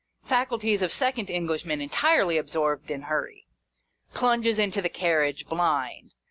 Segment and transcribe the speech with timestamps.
[0.25, 3.45] Faculties of second Englishman entirely absorbed in hurry.
[4.15, 6.15] Plunges into the carriage, blind.